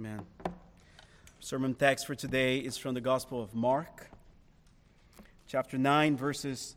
[0.00, 0.24] Amen.
[1.40, 4.08] Sermon text for today is from the Gospel of Mark,
[5.46, 6.74] chapter 9, verses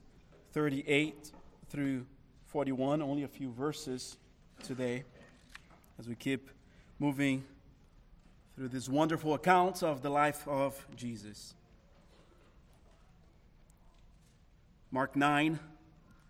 [0.52, 1.32] 38
[1.70, 2.06] through
[2.48, 3.02] 41.
[3.02, 4.18] Only a few verses
[4.62, 5.06] today
[5.98, 6.50] as we keep
[7.00, 7.46] moving
[8.58, 11.54] through this wonderful account of the life of Jesus.
[14.92, 15.60] Mark 9,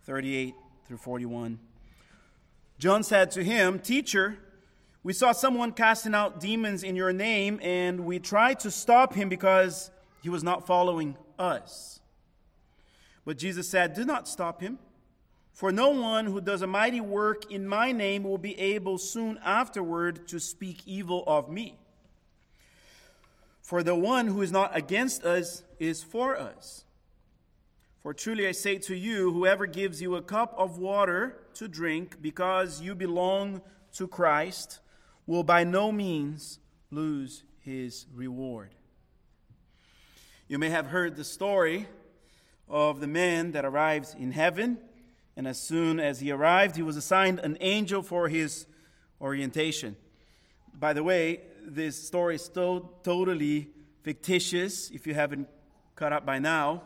[0.03, 0.53] 38
[0.85, 1.57] through 41.
[2.77, 4.37] John said to him, Teacher,
[5.03, 9.27] we saw someone casting out demons in your name, and we tried to stop him
[9.27, 11.99] because he was not following us.
[13.25, 14.79] But Jesus said, Do not stop him,
[15.51, 19.37] for no one who does a mighty work in my name will be able soon
[19.43, 21.77] afterward to speak evil of me.
[23.61, 26.85] For the one who is not against us is for us.
[28.01, 32.21] For truly I say to you, whoever gives you a cup of water to drink
[32.21, 33.61] because you belong
[33.93, 34.79] to Christ,
[35.25, 36.59] will by no means
[36.91, 38.69] lose his reward.
[40.47, 41.87] You may have heard the story
[42.69, 44.77] of the man that arrived in heaven,
[45.35, 48.65] and as soon as he arrived, he was assigned an angel for his
[49.21, 49.95] orientation.
[50.77, 53.69] By the way, this story is still totally
[54.01, 55.47] fictitious if you haven't
[55.95, 56.83] caught up by now.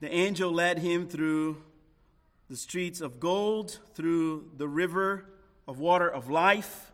[0.00, 1.60] The angel led him through
[2.48, 5.24] the streets of gold, through the river
[5.66, 6.92] of water of life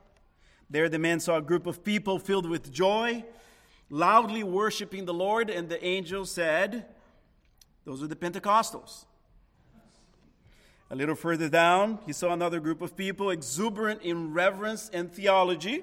[0.70, 3.24] there, the man saw a group of people filled with joy,
[3.90, 6.86] loudly worshiping the Lord, and the angel said,
[7.84, 9.04] Those are the Pentecostals.
[10.90, 15.82] A little further down, he saw another group of people exuberant in reverence and theology.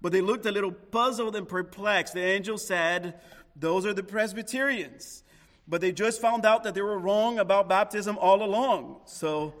[0.00, 2.14] But they looked a little puzzled and perplexed.
[2.14, 3.20] The angel said,
[3.56, 5.24] Those are the Presbyterians.
[5.66, 9.00] But they just found out that they were wrong about baptism all along.
[9.04, 9.54] So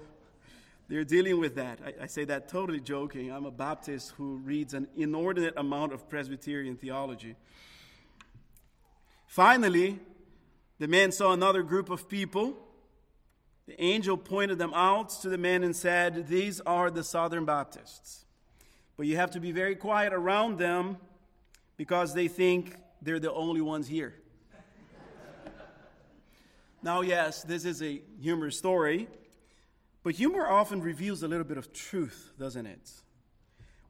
[0.88, 1.80] they're dealing with that.
[1.84, 3.30] I, I, say that totally joking.
[3.30, 7.36] I'm a Baptist who reads an inordinate amount of Presbyterian theology.
[9.26, 9.98] Finally,
[10.78, 12.56] the man saw another group of people.
[13.66, 18.24] The angel pointed them out to the man and said, These are the Southern Baptists.
[18.96, 20.96] But you have to be very quiet around them
[21.76, 24.14] because they think they're the only ones here.
[26.82, 29.06] now, yes, this is a humorous story.
[30.08, 32.90] But humor often reveals a little bit of truth, doesn't it?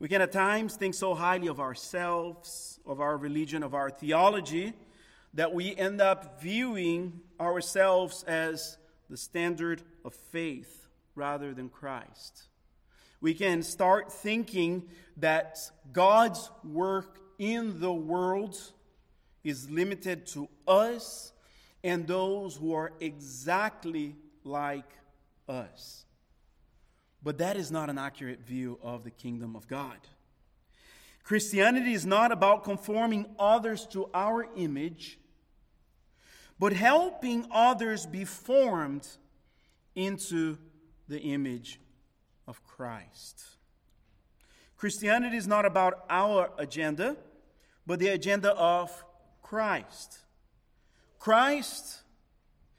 [0.01, 4.73] We can at times think so highly of ourselves, of our religion, of our theology,
[5.35, 12.49] that we end up viewing ourselves as the standard of faith rather than Christ.
[13.21, 18.61] We can start thinking that God's work in the world
[19.45, 21.33] is limited to us
[21.85, 24.91] and those who are exactly like
[25.49, 26.07] us.
[27.23, 29.99] But that is not an accurate view of the kingdom of God.
[31.25, 35.19] Christianity is not about conforming others to our image,
[36.59, 39.07] but helping others be formed
[39.95, 40.57] into
[41.09, 41.81] the image
[42.47, 43.45] of Christ.
[44.77, 47.17] Christianity is not about our agenda,
[47.87, 49.05] but the agenda of
[49.43, 50.21] Christ.
[51.19, 52.03] Christ,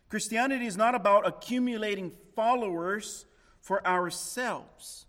[0.07, 3.25] Christianity is not about accumulating followers
[3.59, 5.05] for ourselves,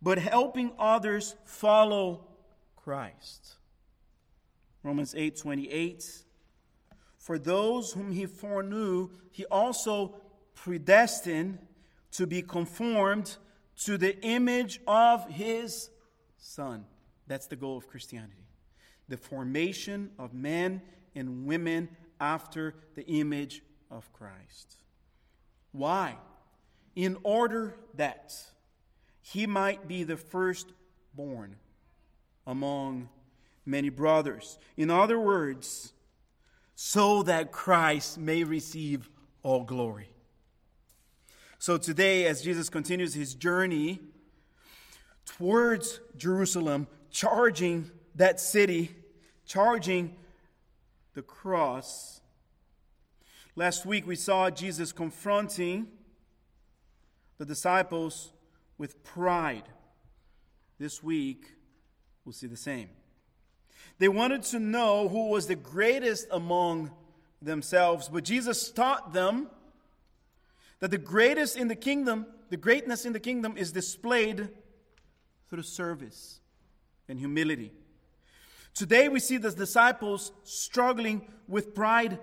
[0.00, 2.26] but helping others follow
[2.76, 3.56] Christ.
[4.82, 6.22] Romans 8 28.
[7.18, 10.14] For those whom he foreknew, he also
[10.54, 11.58] predestined
[12.12, 13.36] to be conformed
[13.84, 15.90] to the image of his
[16.38, 16.84] Son.
[17.26, 18.46] That's the goal of Christianity.
[19.08, 20.82] The formation of men
[21.14, 21.88] and women
[22.20, 24.76] after the image of Christ.
[25.72, 26.16] Why?
[26.96, 28.34] In order that
[29.20, 31.56] he might be the firstborn
[32.46, 33.10] among
[33.66, 34.58] many brothers.
[34.76, 35.92] In other words,
[36.74, 39.10] so that Christ may receive
[39.42, 40.08] all glory.
[41.58, 44.00] So today, as Jesus continues his journey
[45.24, 48.94] towards Jerusalem, charging that city,
[49.44, 50.16] charging
[51.14, 52.20] the cross,
[53.54, 55.88] last week we saw Jesus confronting
[57.38, 58.32] the disciples
[58.78, 59.64] with pride.
[60.78, 61.52] This week,
[62.24, 62.88] we'll see the same.
[63.98, 66.90] They wanted to know who was the greatest among
[67.40, 69.48] themselves, but Jesus taught them
[70.80, 74.48] that the greatest in the kingdom, the greatness in the kingdom is displayed
[75.48, 76.40] through service
[77.08, 77.72] and humility.
[78.74, 82.18] Today we see the disciples struggling with pride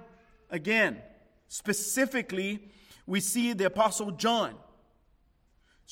[0.52, 1.02] again.
[1.48, 2.70] Specifically,
[3.08, 4.54] we see the apostle John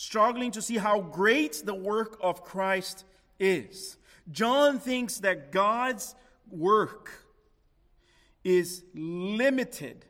[0.01, 3.06] struggling to see how great the work of Christ
[3.39, 3.98] is.
[4.31, 6.15] John thinks that God's
[6.50, 7.12] work
[8.44, 10.03] is limited.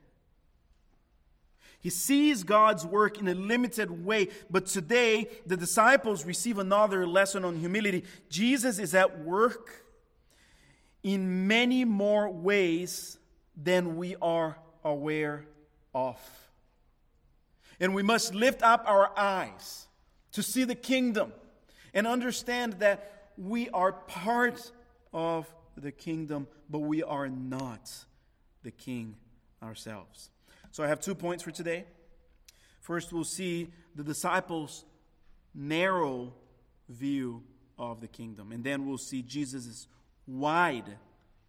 [1.82, 7.44] He sees God's work in a limited way, but today the disciples receive another lesson
[7.44, 8.06] on humility.
[8.30, 9.84] Jesus is at work
[11.04, 13.18] in many more ways
[13.62, 15.48] than we are aware
[15.94, 16.18] of.
[17.82, 19.88] And we must lift up our eyes
[20.34, 21.34] to see the kingdom
[21.94, 24.72] and understand that we are part
[25.12, 27.92] of the kingdom, but we are not
[28.64, 29.16] the king
[29.64, 30.30] ourselves.
[30.72, 31.86] So I have two points for today.
[32.82, 34.86] First, we'll see the disciples'
[35.54, 36.34] narrow
[36.88, 37.44] view
[37.80, 39.88] of the kingdom, and then we'll see Jesus'
[40.28, 40.98] wide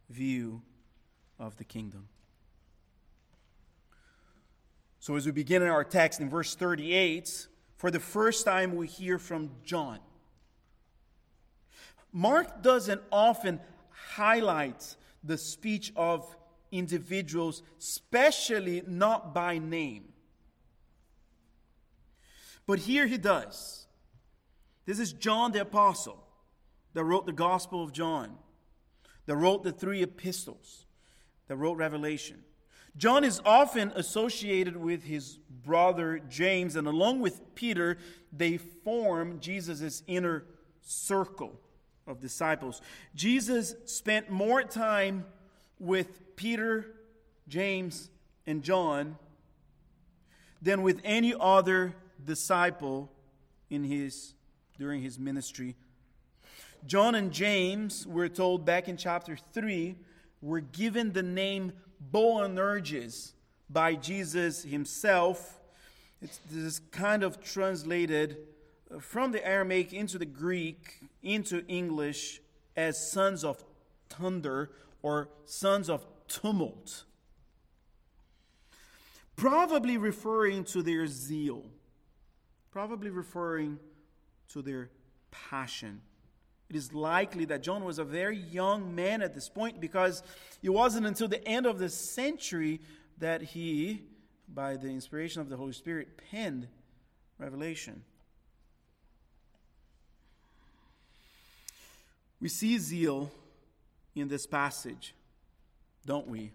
[0.08, 0.62] view
[1.38, 2.08] of the kingdom.
[5.02, 8.86] So, as we begin in our text in verse 38, for the first time we
[8.86, 9.98] hear from John.
[12.12, 13.58] Mark doesn't often
[13.90, 14.94] highlight
[15.24, 16.36] the speech of
[16.70, 20.04] individuals, especially not by name.
[22.64, 23.88] But here he does.
[24.86, 26.24] This is John the Apostle
[26.94, 28.36] that wrote the Gospel of John,
[29.26, 30.86] that wrote the three epistles,
[31.48, 32.44] that wrote Revelation.
[32.96, 37.96] John is often associated with his brother James, and along with Peter,
[38.32, 40.44] they form Jesus' inner
[40.82, 41.58] circle
[42.06, 42.82] of disciples.
[43.14, 45.24] Jesus spent more time
[45.78, 46.94] with Peter,
[47.48, 48.10] James,
[48.46, 49.16] and John
[50.60, 51.94] than with any other
[52.24, 53.10] disciple
[53.70, 54.34] in his
[54.78, 55.76] during his ministry.
[56.86, 59.96] John and James, we're told back in chapter 3,
[60.40, 61.72] were given the name
[62.10, 63.34] Boanerges
[63.70, 65.58] by Jesus himself.
[66.20, 68.36] It's, this is kind of translated
[69.00, 72.40] from the Aramaic into the Greek, into English,
[72.76, 73.62] as sons of
[74.08, 74.70] thunder
[75.02, 77.04] or sons of tumult.
[79.36, 81.64] Probably referring to their zeal,
[82.70, 83.78] probably referring
[84.50, 84.90] to their
[85.30, 86.02] passion.
[86.72, 90.22] It is likely that John was a very young man at this point because
[90.62, 92.80] it wasn't until the end of the century
[93.18, 94.04] that he,
[94.48, 96.68] by the inspiration of the Holy Spirit, penned
[97.36, 98.04] Revelation.
[102.40, 103.30] We see zeal
[104.14, 105.14] in this passage,
[106.06, 106.52] don't we?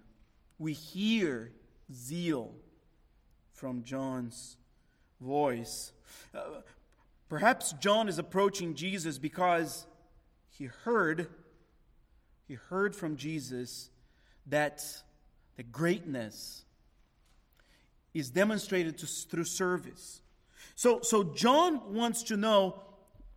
[0.57, 1.51] We hear
[1.93, 2.55] zeal
[3.53, 4.57] from John's
[5.21, 5.91] voice.
[6.33, 6.61] Uh,
[7.29, 9.85] perhaps John is approaching Jesus because
[10.57, 11.27] he heard
[12.47, 13.89] he heard from Jesus
[14.47, 14.81] that
[15.57, 16.63] the greatness
[18.13, 20.21] is demonstrated to, through service.
[20.75, 22.81] So, so John wants to know,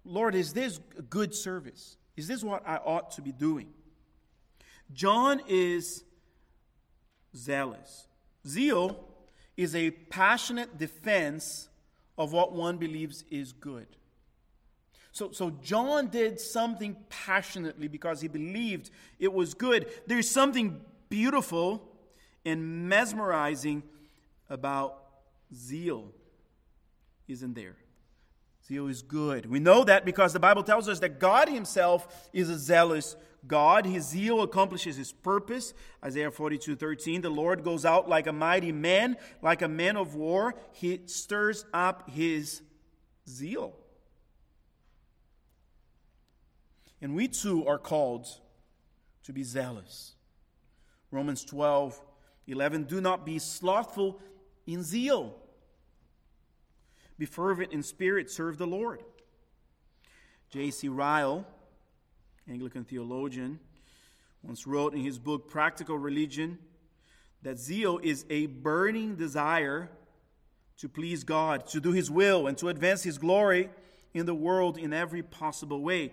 [0.05, 0.79] Lord, is this
[1.09, 1.97] good service?
[2.17, 3.69] Is this what I ought to be doing?
[4.93, 6.05] John is
[7.37, 8.07] zealous.
[8.47, 9.05] Zeal
[9.57, 11.69] is a passionate defense
[12.17, 13.87] of what one believes is good.
[15.13, 19.87] So, so John did something passionately because he believed it was good.
[20.07, 21.89] There's something beautiful
[22.45, 23.83] and mesmerizing
[24.49, 24.97] about
[25.55, 26.13] zeal,
[27.29, 27.77] isn't there?
[28.67, 29.47] Zeal is good.
[29.47, 33.85] We know that because the Bible tells us that God Himself is a zealous God.
[33.85, 35.75] His zeal accomplishes His purpose.
[36.05, 37.23] Isaiah 42 13.
[37.23, 40.55] The Lord goes out like a mighty man, like a man of war.
[40.73, 42.63] He stirs up His
[43.29, 43.75] zeal.
[47.03, 48.27] And we too are called
[49.25, 50.13] to be zealous.
[51.11, 52.01] Romans 12
[52.47, 52.85] 11.
[52.85, 54.21] Do not be slothful
[54.67, 55.37] in zeal
[57.21, 59.03] be fervent in spirit, serve the Lord.
[60.49, 60.89] J.C.
[60.89, 61.47] Ryle,
[62.49, 63.61] Anglican theologian,
[64.43, 66.59] once wrote in his book Practical Religion
[67.43, 69.91] that zeal is a burning desire
[70.79, 73.69] to please God, to do His will, and to advance His glory
[74.15, 76.13] in the world in every possible way.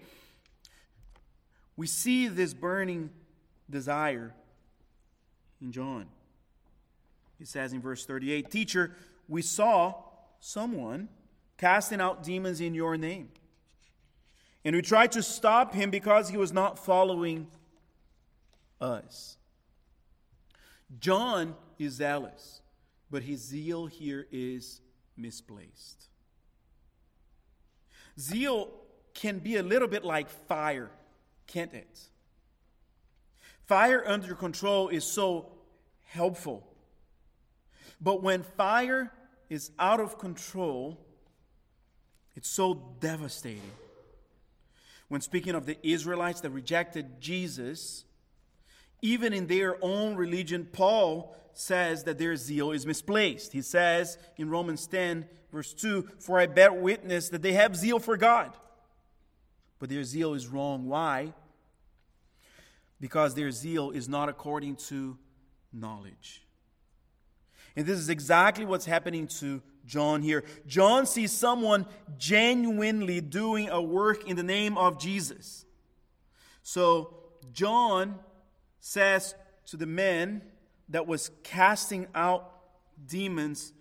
[1.77, 3.11] We see this burning
[3.69, 4.33] desire
[5.61, 6.07] in John.
[7.37, 8.91] He says in verse 38 Teacher,
[9.29, 9.93] we saw
[10.39, 11.07] someone
[11.57, 13.29] casting out demons in your name.
[14.65, 17.47] And we tried to stop him because he was not following
[18.81, 19.37] us.
[20.99, 22.61] John is zealous,
[23.09, 24.81] but his zeal here is
[25.15, 26.07] misplaced.
[28.19, 28.69] Zeal
[29.13, 30.91] can be a little bit like fire,
[31.47, 31.99] can't it?
[33.65, 35.49] Fire under control is so
[36.03, 36.65] helpful.
[37.99, 39.11] But when fire
[39.49, 40.97] is out of control,
[42.35, 43.71] it's so devastating.
[45.07, 48.03] when speaking of the Israelites that rejected Jesus,
[49.01, 53.53] even in their own religion, Paul says that their zeal is misplaced.
[53.53, 57.99] He says in Romans 10, verse 2, For I bear witness that they have zeal
[57.99, 58.53] for God,
[59.79, 60.87] but their zeal is wrong.
[60.87, 61.33] Why?
[62.99, 65.17] Because their zeal is not according to
[65.71, 66.43] knowledge.
[67.75, 70.43] And this is exactly what's happening to John here.
[70.65, 71.85] John sees someone
[72.17, 75.65] genuinely doing a work in the name of Jesus.
[76.63, 77.13] So
[77.53, 78.19] John
[78.79, 79.35] says
[79.67, 80.41] to the man
[80.89, 82.51] that was casting out
[83.05, 83.73] demons,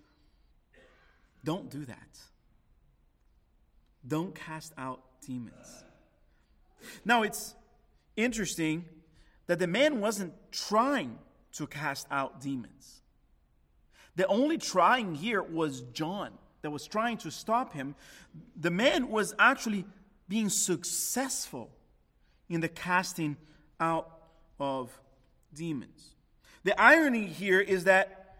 [1.42, 2.18] don't do that.
[4.06, 5.84] Don't cast out demons.
[7.04, 7.54] Now it's
[8.16, 8.84] interesting
[9.46, 11.18] that the man wasn't trying
[11.52, 13.02] to cast out demons.
[14.16, 17.94] The only trying here was John that was trying to stop him.
[18.56, 19.84] The man was actually
[20.28, 21.70] being successful
[22.48, 23.36] in the casting
[23.78, 24.10] out
[24.58, 24.90] of
[25.54, 26.14] demons.
[26.64, 28.38] The irony here is that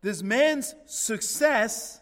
[0.00, 2.00] this man's success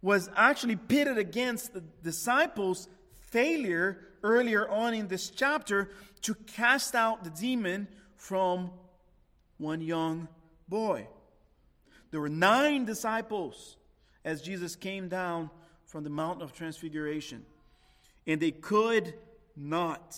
[0.00, 2.88] was actually pitted against the disciples'
[3.30, 5.90] failure earlier on in this chapter
[6.22, 8.70] to cast out the demon from
[9.58, 10.26] one young
[10.68, 11.06] boy.
[12.10, 13.76] There were nine disciples
[14.24, 15.50] as Jesus came down
[15.84, 17.44] from the Mount of Transfiguration,
[18.26, 19.14] and they could
[19.54, 20.16] not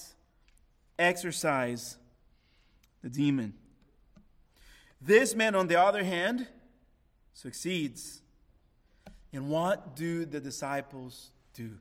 [0.99, 1.99] exorcise
[3.03, 3.55] the demon.
[5.01, 6.47] This man, on the other hand,
[7.35, 8.23] succeeds.
[9.33, 11.73] And what do the disciples do?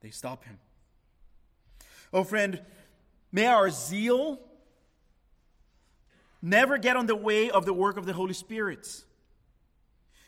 [0.00, 0.58] They stop him.
[2.12, 2.60] Oh, friend,
[3.30, 4.38] may our zeal
[6.42, 9.04] never get on the way of the work of the Holy Spirit.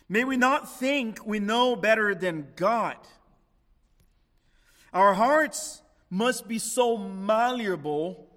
[0.09, 2.97] May we not think we know better than God.
[4.93, 8.29] Our hearts must be so malleable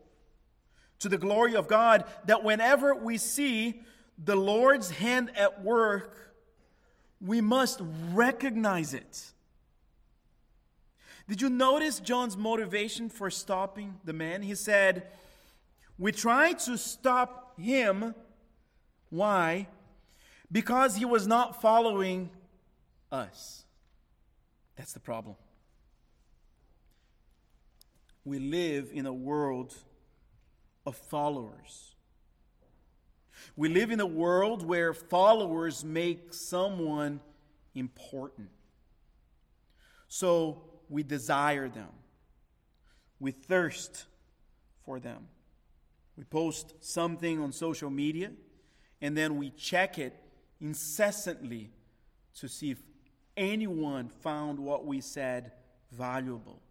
[1.00, 3.82] to the glory of God that whenever we see
[4.18, 6.34] the Lord's hand at work,
[7.22, 7.80] we must
[8.12, 9.32] recognize it.
[11.27, 14.41] Did you notice John's motivation for stopping the man?
[14.41, 15.07] He said,
[15.98, 18.15] We tried to stop him.
[19.10, 19.67] Why?
[20.50, 22.29] Because he was not following
[23.12, 23.65] us.
[24.77, 25.36] That's the problem.
[28.24, 29.74] We live in a world
[30.86, 31.96] of followers.
[33.55, 37.19] We live in a world where followers make someone
[37.74, 38.50] important.
[40.07, 41.89] So we desire them,
[43.20, 44.06] we thirst
[44.86, 45.27] for them.
[46.15, 48.32] We post something on social media
[49.01, 50.15] and then we check it
[50.60, 51.70] incessantly
[52.39, 52.82] to see if
[53.36, 55.51] anyone found what we said
[55.91, 56.62] valuable.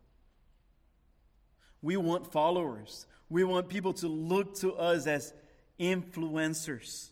[1.80, 3.06] We want followers.
[3.28, 5.32] We want people to look to us as
[5.78, 7.10] influencers.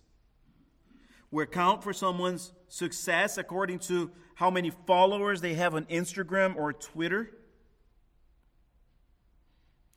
[1.34, 6.72] We account for someone's success according to how many followers they have on Instagram or
[6.72, 7.28] Twitter.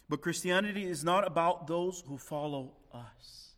[0.10, 3.52] But Christianity is not about those who follow us.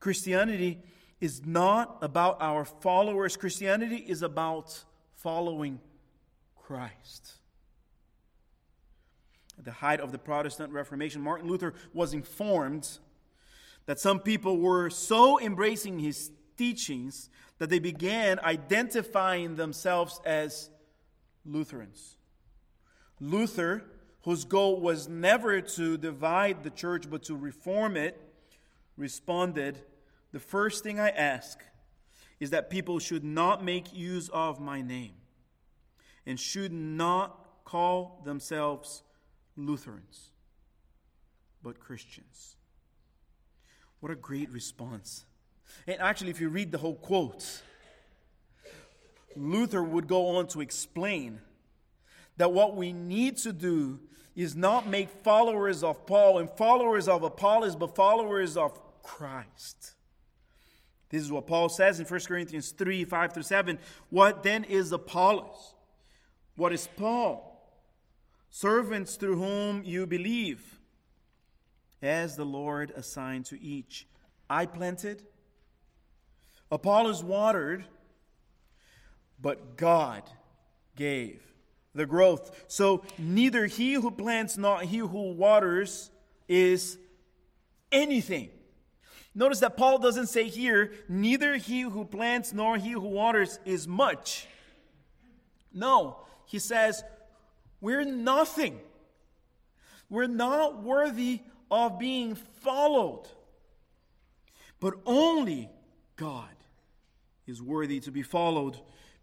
[0.00, 0.78] Christianity
[1.20, 3.36] is not about our followers.
[3.36, 4.84] Christianity is about
[5.16, 5.80] following
[6.56, 7.32] Christ.
[9.58, 12.88] At the height of the Protestant Reformation, Martin Luther was informed
[13.88, 20.68] that some people were so embracing his teachings that they began identifying themselves as
[21.46, 22.18] Lutherans.
[23.18, 23.82] Luther
[24.24, 28.20] whose goal was never to divide the church but to reform it,
[28.98, 29.80] responded,
[30.32, 31.58] The first thing I ask
[32.40, 35.14] is that people should not make use of my name
[36.26, 39.02] and should not call themselves
[39.56, 40.32] Lutherans,
[41.62, 42.57] but Christians.
[44.00, 45.24] What a great response.
[45.86, 47.62] And actually, if you read the whole quote,
[49.36, 51.40] Luther would go on to explain
[52.36, 54.00] that what we need to do
[54.34, 59.94] is not make followers of Paul and followers of Apollos, but followers of Christ.
[61.10, 63.78] This is what Paul says in 1 Corinthians 3 5 through 7.
[64.10, 65.74] What then is Apollos?
[66.56, 67.44] What is Paul?
[68.50, 70.77] Servants through whom you believe,
[72.02, 74.06] as the Lord assigned to each.
[74.48, 75.22] I planted,
[76.70, 77.84] Apollos watered,
[79.40, 80.22] but God
[80.96, 81.42] gave
[81.94, 82.64] the growth.
[82.68, 86.10] So neither he who plants nor he who waters
[86.48, 86.98] is
[87.92, 88.50] anything.
[89.34, 93.86] Notice that Paul doesn't say here, neither he who plants nor he who waters is
[93.86, 94.46] much.
[95.72, 97.04] No, he says,
[97.80, 98.80] We're nothing.
[100.10, 103.26] We're not worthy of being followed.
[104.80, 105.70] But only
[106.16, 106.54] God
[107.46, 108.78] is worthy to be followed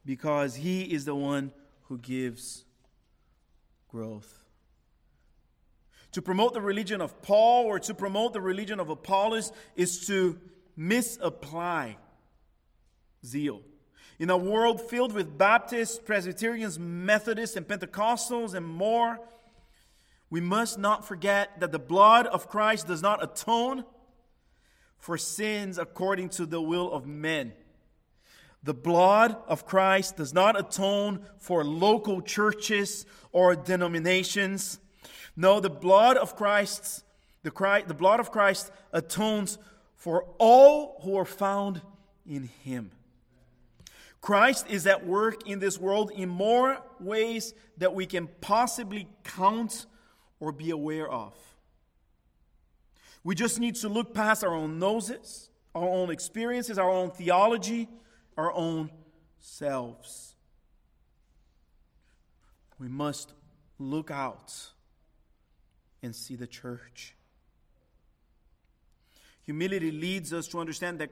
[0.05, 1.51] because he is the one
[1.83, 2.65] who gives
[3.87, 4.45] growth.
[6.13, 10.39] To promote the religion of Paul or to promote the religion of Apollos is to
[10.75, 11.97] misapply
[13.25, 13.61] zeal.
[14.17, 19.19] In a world filled with Baptists, Presbyterians, Methodists, and Pentecostals, and more,
[20.29, 23.86] we must not forget that the blood of Christ does not atone
[24.98, 27.53] for sins according to the will of men.
[28.63, 34.79] The blood of Christ does not atone for local churches or denominations.
[35.36, 37.03] No, the blood of Christ,
[37.44, 39.60] the, Christ, the blood of Christ atones
[39.96, 41.82] for all who are found
[42.27, 42.89] in him.
[44.22, 49.86] Christ is at work in this world in more ways that we can possibly count
[50.45, 51.33] or be aware of.
[53.23, 57.89] We just need to look past our own noses, our own experiences, our own theology,
[58.37, 58.91] our own
[59.39, 60.35] selves.
[62.77, 63.33] We must
[63.79, 64.53] look out
[66.03, 67.15] and see the church.
[69.45, 71.09] Humility leads us to understand that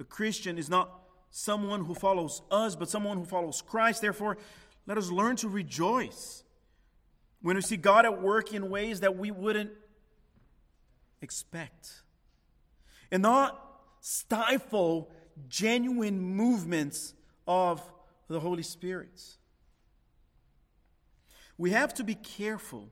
[0.00, 0.90] a Christian is not
[1.30, 4.00] someone who follows us, but someone who follows Christ.
[4.00, 4.38] Therefore,
[4.86, 6.44] let us learn to rejoice
[7.42, 9.70] when we see God at work in ways that we wouldn't
[11.20, 12.02] expect,
[13.10, 13.62] and not
[14.00, 15.10] stifle
[15.48, 17.14] genuine movements
[17.46, 17.82] of
[18.28, 19.22] the Holy Spirit.
[21.58, 22.88] We have to be careful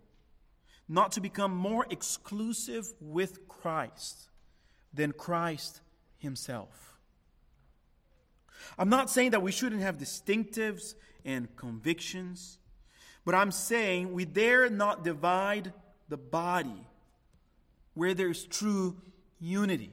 [0.89, 4.29] not to become more exclusive with Christ
[4.93, 5.81] than Christ
[6.19, 6.99] Himself.
[8.79, 12.59] I'm not saying that we shouldn't have distinctives and convictions,
[13.25, 15.73] but I'm saying we dare not divide
[16.09, 16.87] the body
[17.95, 18.97] where there's true
[19.41, 19.91] unity.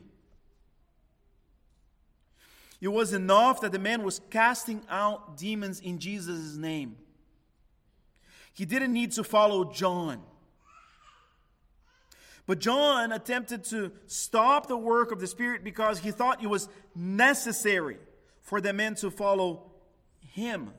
[2.81, 6.97] It was enough that the man was casting out demons in Jesus' name.
[8.53, 10.21] He didn't need to follow John.
[12.47, 16.67] But John attempted to stop the work of the Spirit because he thought it was
[16.95, 17.97] necessary
[18.41, 19.71] for the men to follow
[20.19, 20.71] him.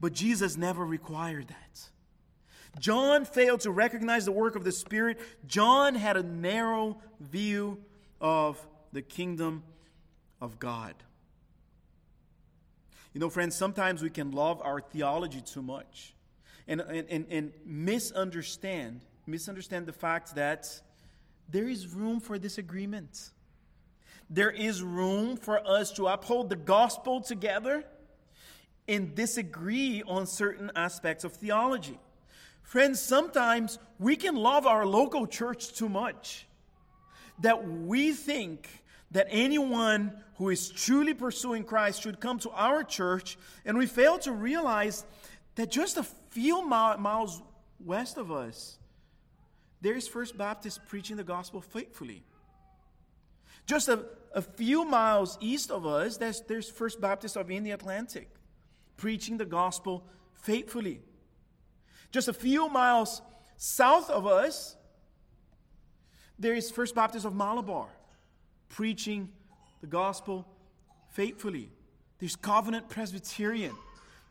[0.00, 1.90] But Jesus never required that.
[2.78, 5.18] John failed to recognize the work of the Spirit.
[5.46, 7.78] John had a narrow view
[8.20, 9.62] of the kingdom
[10.40, 10.94] of God.
[13.12, 16.14] You know, friends, sometimes we can love our theology too much
[16.68, 20.80] and, and, and misunderstand, misunderstand the fact that
[21.48, 23.30] there is room for disagreement.
[24.28, 27.84] There is room for us to uphold the gospel together
[28.90, 31.98] and disagree on certain aspects of theology.
[32.62, 36.46] Friends, sometimes we can love our local church too much
[37.38, 38.68] that we think
[39.12, 44.18] that anyone who is truly pursuing Christ should come to our church, and we fail
[44.20, 45.04] to realize
[45.54, 47.42] that just a few miles
[47.84, 48.78] west of us,
[49.80, 52.24] there is First Baptist preaching the gospel faithfully.
[53.66, 58.26] Just a, a few miles east of us, there's, there's First Baptist of Indialantic
[59.00, 61.00] preaching the gospel faithfully.
[62.12, 63.22] Just a few miles
[63.56, 64.76] south of us,
[66.38, 67.88] there is First Baptist of Malabar
[68.68, 69.30] preaching
[69.80, 70.46] the gospel
[71.12, 71.70] faithfully.
[72.18, 73.74] There's Covenant Presbyterian,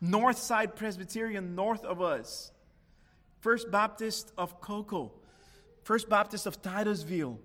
[0.00, 2.52] Northside Presbyterian north of us,
[3.40, 5.10] First Baptist of Cocoa,
[5.82, 7.40] First Baptist of Titusville,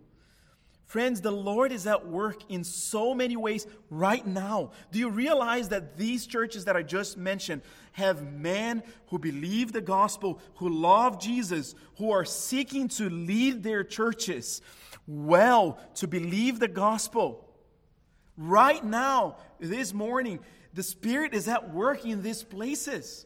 [0.86, 4.72] Friends, the Lord is at work in so many ways right now.
[4.92, 9.82] Do you realize that these churches that I just mentioned have men who believe the
[9.82, 14.62] gospel, who love Jesus, who are seeking to lead their churches
[15.08, 17.50] well to believe the gospel?
[18.38, 20.40] Right now, this morning,
[20.74, 23.26] the Spirit is at work in these places.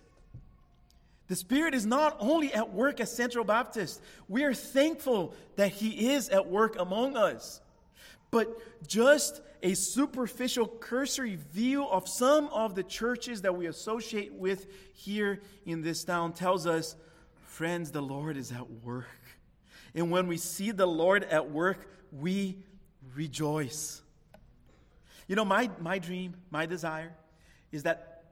[1.30, 6.10] The Spirit is not only at work at Central Baptist, we are thankful that He
[6.10, 7.62] is at work among us.
[8.32, 14.68] But just a superficial, cursory view of some of the churches that we associate with
[14.94, 16.96] here in this town tells us,
[17.44, 19.06] friends, the Lord is at work.
[19.94, 22.58] And when we see the Lord at work, we
[23.16, 24.02] rejoice.
[25.28, 27.14] You know, my, my dream, my desire
[27.72, 28.24] is that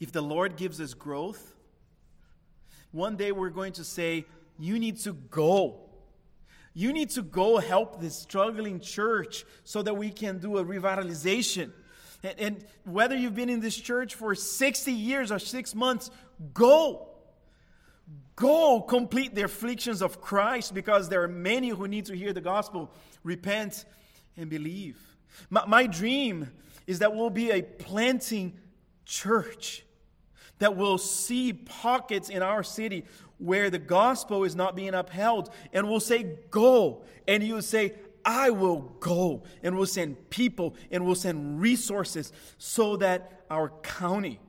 [0.00, 1.54] if the Lord gives us growth,
[2.92, 4.24] one day we're going to say,
[4.58, 5.80] You need to go.
[6.72, 11.72] You need to go help this struggling church so that we can do a revitalization.
[12.22, 16.10] And, and whether you've been in this church for 60 years or six months,
[16.54, 17.08] go.
[18.36, 22.40] Go complete the afflictions of Christ because there are many who need to hear the
[22.40, 22.90] gospel,
[23.22, 23.84] repent,
[24.36, 24.98] and believe.
[25.50, 26.50] My, my dream
[26.86, 28.54] is that we'll be a planting
[29.04, 29.84] church
[30.60, 33.04] that will see pockets in our city
[33.38, 37.02] where the gospel is not being upheld, and we'll say, Go.
[37.26, 37.94] And you will say,
[38.24, 39.42] I will go.
[39.62, 44.40] And we'll send people and we'll send resources so that our county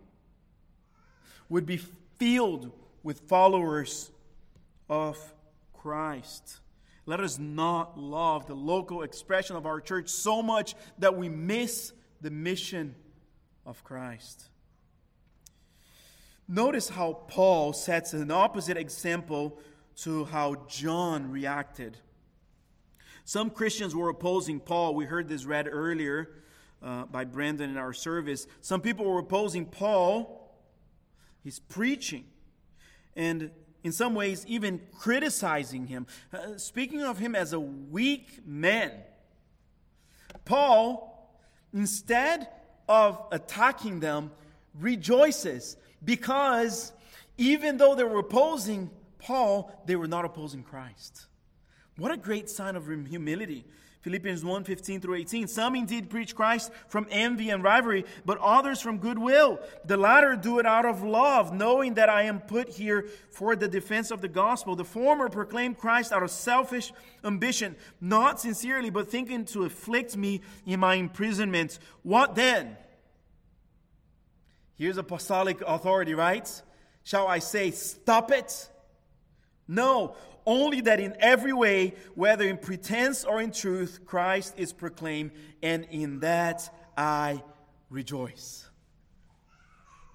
[1.49, 1.77] would be
[2.19, 2.71] filled
[3.03, 4.11] with followers
[4.89, 5.17] of
[5.73, 6.59] Christ.
[7.05, 11.93] Let us not love the local expression of our church so much that we miss
[12.21, 12.95] the mission
[13.65, 14.50] of Christ.
[16.53, 19.57] Notice how Paul sets an opposite example
[19.99, 21.95] to how John reacted.
[23.23, 24.93] Some Christians were opposing Paul.
[24.93, 26.29] We heard this read earlier
[26.83, 28.47] uh, by Brandon in our service.
[28.59, 30.53] Some people were opposing Paul,
[31.41, 32.25] his preaching,
[33.15, 33.51] and
[33.85, 38.91] in some ways even criticizing him, uh, speaking of him as a weak man.
[40.43, 41.33] Paul,
[41.73, 42.49] instead
[42.89, 44.31] of attacking them,
[44.77, 46.91] rejoices because
[47.37, 51.27] even though they were opposing Paul, they were not opposing Christ.
[51.97, 53.65] What a great sign of humility.
[54.01, 55.47] Philippians 1 15 through 18.
[55.47, 59.59] Some indeed preach Christ from envy and rivalry, but others from goodwill.
[59.85, 63.67] The latter do it out of love, knowing that I am put here for the
[63.67, 64.75] defense of the gospel.
[64.75, 66.91] The former proclaim Christ out of selfish
[67.23, 71.77] ambition, not sincerely, but thinking to afflict me in my imprisonment.
[72.01, 72.77] What then?
[74.81, 76.49] Here's apostolic authority, right?
[77.03, 78.67] Shall I say, stop it?
[79.67, 85.33] No, only that in every way, whether in pretense or in truth, Christ is proclaimed,
[85.61, 86.67] and in that
[86.97, 87.43] I
[87.91, 88.70] rejoice.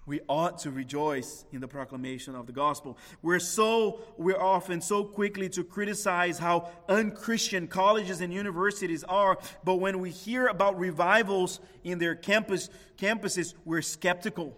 [0.06, 2.96] We ought to rejoice in the proclamation of the gospel.
[3.22, 9.76] We're so, we're often so quickly to criticize how unchristian colleges and universities are, but
[9.76, 14.56] when we hear about revivals in their campus, campuses, we're skeptical.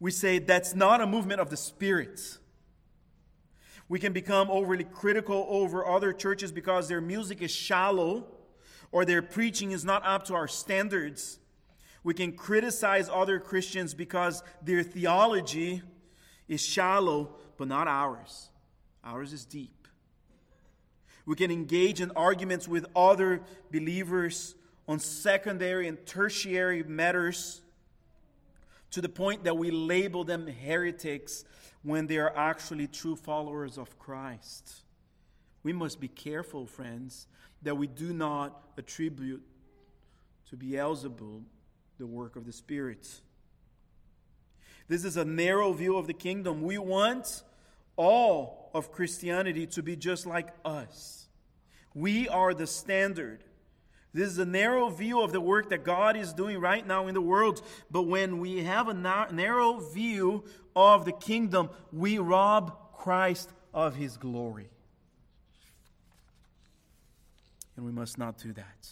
[0.00, 2.20] We say that's not a movement of the Spirit.
[3.88, 8.26] We can become overly critical over other churches because their music is shallow
[8.92, 11.38] or their preaching is not up to our standards.
[12.04, 15.82] We can criticize other Christians because their theology
[16.46, 18.50] is shallow, but not ours.
[19.04, 19.88] Ours is deep.
[21.26, 24.54] We can engage in arguments with other believers
[24.86, 27.60] on secondary and tertiary matters
[28.92, 31.44] to the point that we label them heretics
[31.82, 34.82] when they are actually true followers of Christ.
[35.62, 37.26] We must be careful, friends,
[37.62, 39.42] that we do not attribute
[40.48, 41.44] to Beelzebub
[41.98, 43.08] the work of the Spirit.
[44.88, 46.62] This is a narrow view of the kingdom.
[46.62, 47.42] We want
[47.96, 51.26] all of Christianity to be just like us.
[51.94, 53.42] We are the standard.
[54.14, 57.14] This is a narrow view of the work that God is doing right now in
[57.14, 57.62] the world.
[57.90, 64.16] But when we have a narrow view of the kingdom, we rob Christ of his
[64.16, 64.70] glory.
[67.76, 68.88] And we must not do that.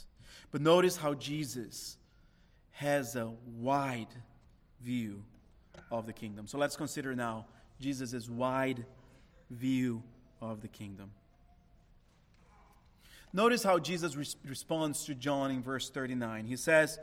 [0.51, 1.97] But notice how Jesus
[2.77, 4.15] has a wide
[4.83, 5.23] view
[5.91, 6.47] of the kingdom.
[6.47, 7.47] So let's consider now
[7.81, 8.85] Jesus' wide
[9.51, 10.03] view
[10.43, 11.11] of the kingdom.
[13.33, 16.45] Notice how Jesus re- responds to John in verse 39.
[16.45, 16.99] He says,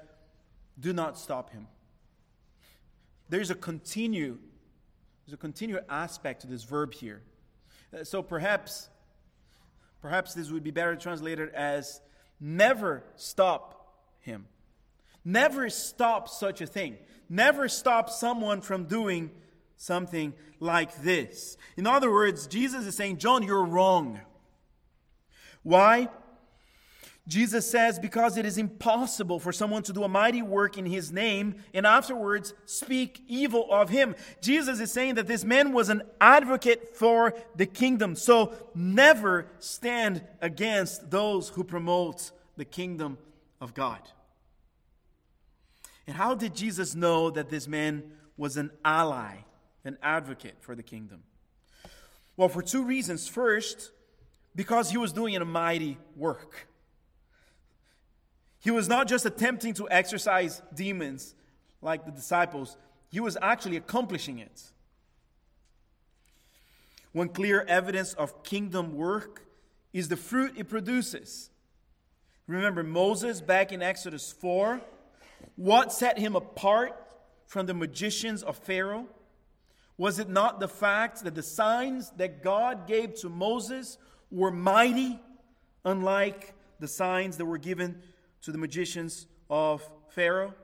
[0.79, 1.67] Do not stop him.
[3.29, 4.37] There's a continue,
[5.25, 7.23] there's a continued aspect to this verb here.
[7.91, 8.89] Uh, so perhaps,
[10.03, 11.99] perhaps this would be better translated as
[12.39, 14.45] never stop him.
[15.25, 16.97] Never stop such a thing.
[17.29, 19.31] Never stop someone from doing
[19.77, 21.57] something like this.
[21.77, 24.19] In other words, Jesus is saying, John, you're wrong.
[25.63, 26.09] Why?
[27.25, 31.11] Jesus says, because it is impossible for someone to do a mighty work in his
[31.11, 34.13] name and afterwards speak evil of him.
[34.41, 38.15] Jesus is saying that this man was an advocate for the kingdom.
[38.15, 43.17] So never stand against those who promote the kingdom
[43.61, 44.01] of God.
[46.07, 48.03] And how did Jesus know that this man
[48.37, 49.37] was an ally,
[49.85, 51.23] an advocate for the kingdom?
[52.35, 53.27] Well, for two reasons.
[53.27, 53.91] First,
[54.55, 56.67] because he was doing a mighty work.
[58.59, 61.35] He was not just attempting to exorcise demons
[61.81, 62.77] like the disciples,
[63.09, 64.61] he was actually accomplishing it.
[67.11, 69.45] One clear evidence of kingdom work
[69.91, 71.49] is the fruit it produces.
[72.47, 74.81] Remember Moses back in Exodus 4
[75.55, 76.99] What set him apart
[77.45, 79.07] from the magicians of Pharaoh?
[79.97, 83.97] Was it not the fact that the signs that God gave to Moses
[84.31, 85.19] were mighty,
[85.85, 88.01] unlike the signs that were given
[88.41, 90.55] to the magicians of Pharaoh?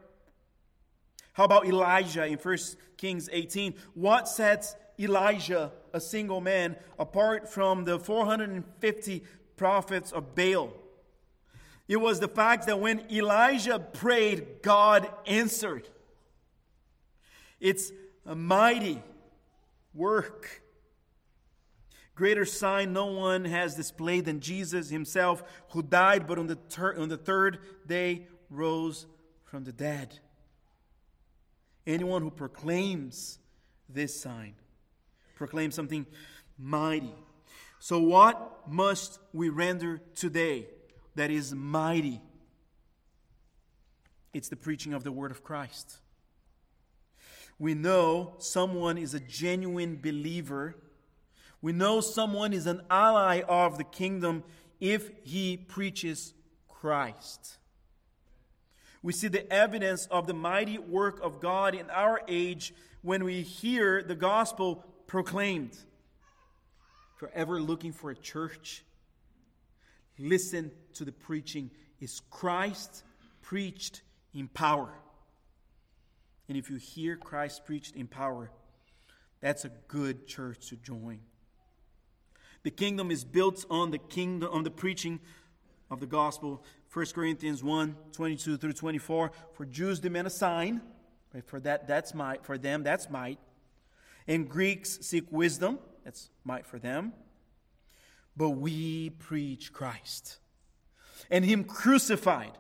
[1.33, 2.57] How about Elijah in 1
[2.97, 3.75] Kings 18?
[3.93, 9.23] What sets Elijah, a single man, apart from the 450
[9.55, 10.73] prophets of Baal?
[11.89, 15.89] It was the fact that when Elijah prayed, God answered.
[17.59, 17.91] It's
[18.27, 19.01] a mighty
[19.95, 20.61] work.
[22.13, 26.95] Greater sign no one has displayed than Jesus himself, who died, but on the, ter-
[26.95, 29.07] on the third day rose
[29.45, 30.19] from the dead.
[31.87, 33.39] Anyone who proclaims
[33.89, 34.53] this sign
[35.35, 36.05] proclaims something
[36.55, 37.15] mighty.
[37.79, 40.67] So, what must we render today
[41.15, 42.21] that is mighty?
[44.33, 45.97] It's the preaching of the word of Christ.
[47.57, 50.75] We know someone is a genuine believer.
[51.61, 54.43] We know someone is an ally of the kingdom
[54.79, 56.33] if he preaches
[56.69, 57.57] Christ.
[59.01, 63.41] We see the evidence of the mighty work of God in our age when we
[63.41, 65.71] hear the gospel proclaimed.
[65.71, 68.83] If you're ever looking for a church,
[70.19, 71.71] listen to the preaching.
[71.99, 73.03] Is Christ
[73.41, 74.01] preached
[74.33, 74.93] in power?
[76.47, 78.51] And if you hear Christ preached in power,
[79.41, 81.19] that's a good church to join.
[82.63, 85.19] The kingdom is built on the kingdom on the preaching
[85.89, 86.63] of the gospel.
[86.91, 89.31] 1 Corinthians 1, 22 through 24.
[89.53, 90.81] For Jews demand a sign.
[91.33, 91.45] Right?
[91.45, 92.43] For that, that's might.
[92.43, 93.39] For them, that's might.
[94.27, 95.79] And Greeks seek wisdom.
[96.03, 97.13] That's might for them.
[98.39, 100.37] But we preach Christ
[101.29, 102.53] and Him crucified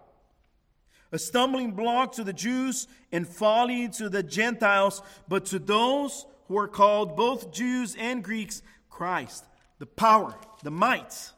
[1.13, 6.57] a stumbling block to the Jews and folly to the Gentiles, but to those who
[6.57, 9.45] are called both Jews and Greeks, Christ,
[9.79, 11.31] the power, the might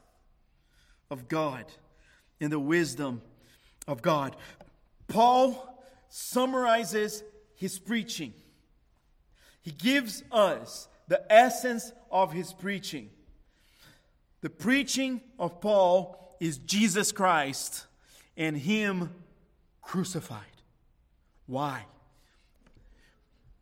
[1.08, 1.64] of God,
[2.40, 3.22] and the wisdom
[3.86, 4.34] of God.
[5.06, 5.78] Paul
[6.08, 7.22] summarizes
[7.54, 8.34] his preaching.
[9.60, 13.10] He gives us the essence of his preaching.
[14.42, 17.86] The preaching of Paul is Jesus Christ
[18.36, 19.14] and Him
[19.80, 20.40] crucified.
[21.46, 21.86] Why?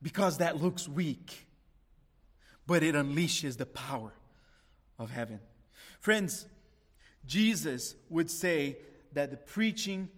[0.02, 1.46] Because that looks weak,
[2.66, 4.12] but it unleashes the power
[4.98, 5.40] of heaven.
[6.00, 6.46] Friends,
[7.26, 8.78] Jesus would say
[9.12, 10.08] that the preaching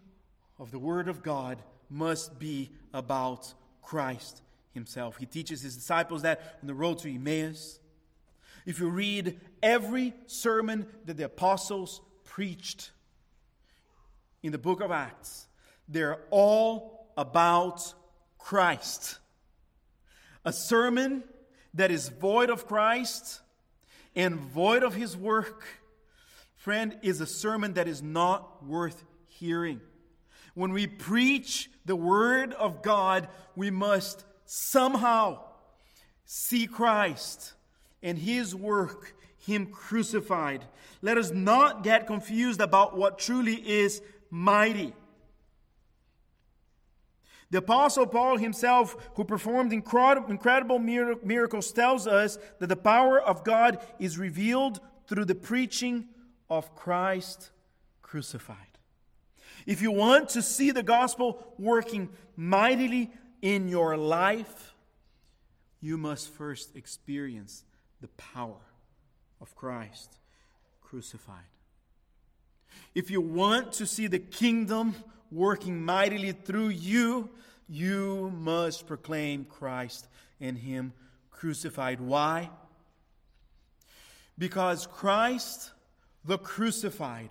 [0.61, 5.17] of the Word of God must be about Christ Himself.
[5.17, 7.81] He teaches His disciples that on the road to Emmaus.
[8.65, 12.91] If you read every sermon that the apostles preached
[14.43, 15.47] in the book of Acts,
[15.89, 17.95] they're all about
[18.39, 19.19] Christ.
[20.45, 21.25] A sermon
[21.75, 23.41] that is void of Christ
[24.15, 25.65] and void of His work,
[26.57, 29.81] friend, is a sermon that is not worth hearing.
[30.55, 35.41] When we preach the Word of God, we must somehow
[36.25, 37.55] see Christ
[38.03, 40.65] and His work, Him crucified.
[41.01, 44.95] Let us not get confused about what truly is mighty.
[47.53, 53.79] The Apostle Paul himself, who performed incredible miracles, tells us that the power of God
[53.99, 56.07] is revealed through the preaching
[56.49, 57.51] of Christ
[58.01, 58.57] crucified.
[59.67, 63.11] If you want to see the gospel working mightily
[63.43, 64.75] in your life,
[65.83, 67.65] you must first experience
[68.03, 68.61] the power
[69.41, 70.19] of Christ
[70.83, 71.39] crucified.
[72.95, 74.95] If you want to see the kingdom
[75.31, 77.31] working mightily through you,
[77.69, 80.07] you must proclaim Christ
[80.41, 80.93] and Him
[81.31, 82.01] crucified.
[82.01, 82.51] Why?
[84.37, 85.71] Because Christ,
[86.25, 87.31] the crucified,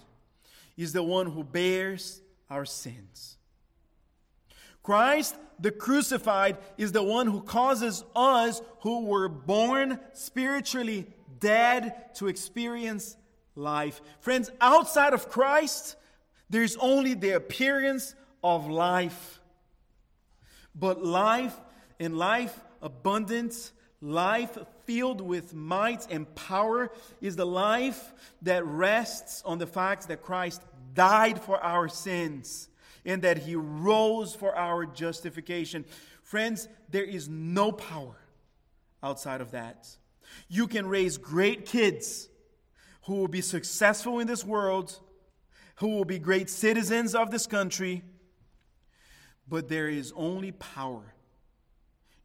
[0.77, 3.37] is the one who bears our sins.
[4.83, 11.07] Christ, the crucified, is the one who causes us who were born spiritually
[11.39, 13.15] dead to experience
[13.55, 14.01] life.
[14.21, 15.95] Friends, outside of Christ,
[16.49, 19.39] there's only the appearance of life.
[20.73, 21.55] But life
[21.99, 26.91] and life abundance, life filled with might and power,
[27.21, 30.61] is the life that rests on the fact that Christ
[30.95, 32.67] died for our sins
[33.05, 35.85] and that he rose for our justification.
[36.21, 38.15] Friends, there is no power
[39.03, 39.87] outside of that.
[40.47, 42.29] You can raise great kids
[43.05, 44.99] who will be successful in this world
[45.81, 48.03] who will be great citizens of this country.
[49.47, 51.15] But there is only power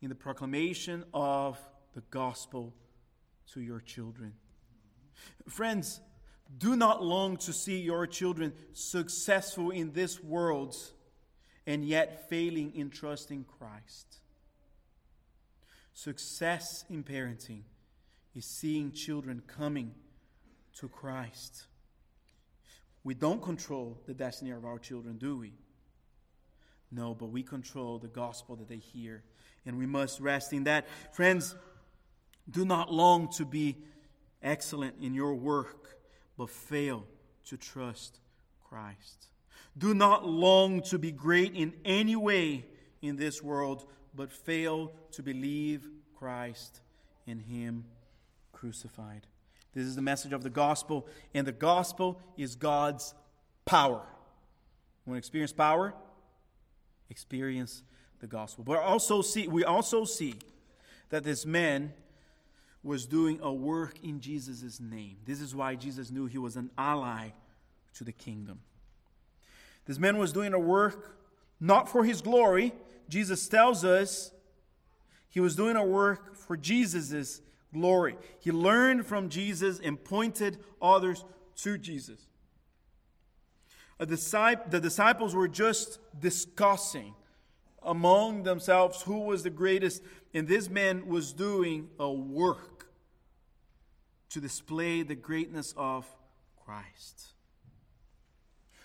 [0.02, 1.58] in the proclamation of
[1.94, 2.74] the gospel
[3.54, 4.34] to your children.
[5.48, 6.02] Friends,
[6.58, 10.76] do not long to see your children successful in this world
[11.66, 14.18] and yet failing in trusting Christ.
[15.92, 17.62] Success in parenting
[18.34, 19.94] is seeing children coming
[20.78, 21.64] to Christ.
[23.02, 25.52] We don't control the destiny of our children, do we?
[26.90, 29.22] No, but we control the gospel that they hear,
[29.64, 30.86] and we must rest in that.
[31.12, 31.54] Friends,
[32.48, 33.76] do not long to be
[34.42, 35.95] excellent in your work,
[36.36, 37.06] but fail
[37.46, 38.18] to trust
[38.62, 39.28] Christ.
[39.78, 42.64] Do not long to be great in any way
[43.02, 46.80] in this world, but fail to believe Christ
[47.26, 47.84] in Him
[48.52, 49.26] crucified.
[49.74, 53.14] This is the message of the gospel, and the gospel is God's
[53.66, 54.02] power.
[55.04, 55.94] You want to experience power?
[57.10, 57.82] Experience
[58.20, 58.64] the gospel.
[58.64, 60.36] But also see, we also see
[61.10, 61.92] that this man
[62.86, 65.16] was doing a work in Jesus' name.
[65.26, 67.30] This is why Jesus knew he was an ally
[67.94, 68.60] to the kingdom.
[69.86, 71.18] This man was doing a work
[71.60, 72.72] not for his glory.
[73.08, 74.30] Jesus tells us
[75.28, 77.40] he was doing a work for Jesus'
[77.72, 78.16] glory.
[78.38, 81.24] He learned from Jesus and pointed others
[81.56, 82.26] to Jesus.
[84.04, 87.14] Disciple, the disciples were just discussing
[87.86, 90.02] among themselves who was the greatest,
[90.34, 92.88] and this man was doing a work
[94.30, 96.06] to display the greatness of
[96.64, 97.28] Christ.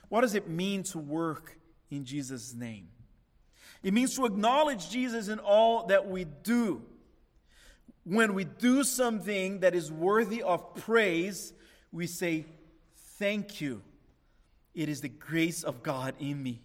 [0.08, 1.58] What does it mean to work
[1.90, 2.90] in Jesus' name?
[3.84, 6.84] It means to acknowledge Jesus in all that we do.
[8.04, 11.54] When we do something that is worthy of praise,
[11.92, 12.46] we say,
[13.18, 13.82] Thank you.
[14.74, 16.62] It is the grace of God in me.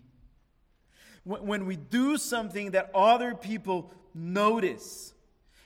[1.26, 5.12] When we do something that other people notice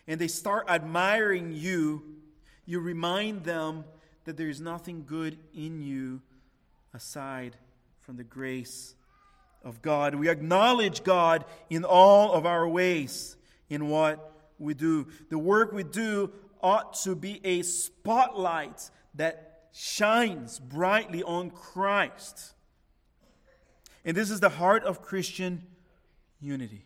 [0.07, 2.03] and they start admiring you,
[2.65, 3.85] you remind them
[4.25, 6.23] that there is nothing good in you
[6.95, 7.57] aside
[7.99, 8.95] from the grace
[9.63, 10.15] of God.
[10.15, 13.37] We acknowledge God in all of our ways,
[13.69, 15.09] in what we do.
[15.29, 22.55] The work we do ought to be a spotlight that shines brightly on Christ.
[24.05, 25.63] And this is the heart of Christian
[26.41, 26.85] unity.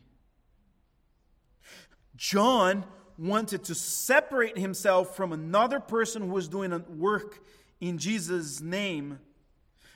[2.16, 2.84] John
[3.16, 7.40] wanted to separate himself from another person who was doing a work
[7.80, 9.18] in Jesus' name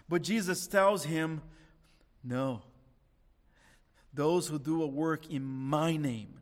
[0.09, 1.42] but Jesus tells him,
[2.24, 2.62] No.
[4.14, 6.40] Those who do a work in my name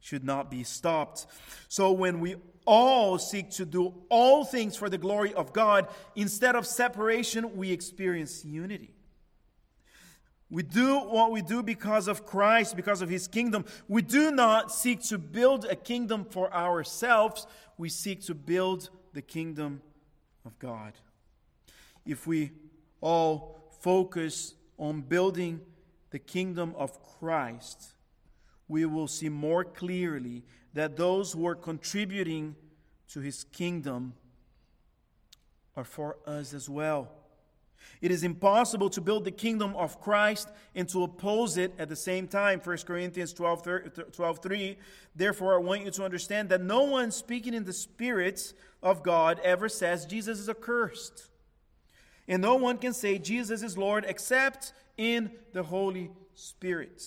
[0.00, 1.26] should not be stopped.
[1.68, 6.54] So when we all seek to do all things for the glory of God, instead
[6.54, 8.94] of separation, we experience unity.
[10.48, 13.64] We do what we do because of Christ, because of His kingdom.
[13.88, 19.22] We do not seek to build a kingdom for ourselves, we seek to build the
[19.22, 19.82] kingdom
[20.44, 20.92] of God.
[22.04, 22.52] If we
[23.00, 25.60] all focus on building
[26.10, 27.94] the kingdom of Christ,
[28.68, 32.54] we will see more clearly that those who are contributing
[33.08, 34.14] to his kingdom
[35.76, 37.10] are for us as well.
[38.00, 41.96] It is impossible to build the kingdom of Christ and to oppose it at the
[41.96, 42.60] same time.
[42.60, 44.78] 1 Corinthians 12, 12 3.
[45.14, 49.40] Therefore, I want you to understand that no one speaking in the Spirit of God
[49.42, 51.28] ever says Jesus is accursed.
[52.28, 57.02] And no one can say Jesus is Lord except in the Holy Spirit.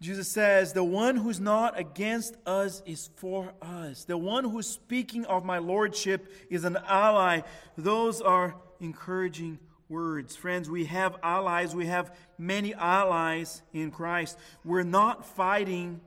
[0.00, 4.04] Jesus says, The one who's not against us is for us.
[4.04, 7.40] The one who's speaking of my lordship is an ally.
[7.76, 10.36] Those are encouraging words.
[10.36, 11.74] Friends, we have allies.
[11.74, 14.38] We have many allies in Christ.
[14.64, 16.00] We're not fighting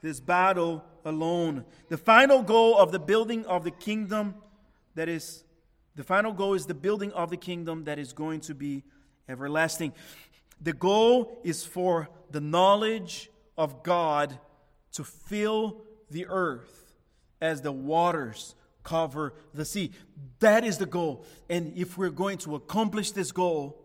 [0.00, 1.64] this battle alone.
[1.88, 4.34] The final goal of the building of the kingdom
[4.94, 5.44] that is
[5.94, 8.82] the final goal is the building of the kingdom that is going to be
[9.28, 9.92] everlasting.
[10.60, 14.38] The goal is for the knowledge of God
[14.92, 16.94] to fill the earth
[17.40, 19.92] as the waters cover the sea.
[20.40, 21.24] That is the goal.
[21.48, 23.78] And if we're going to accomplish this goal,